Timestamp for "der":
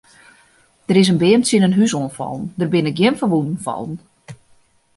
0.87-0.97, 2.57-2.71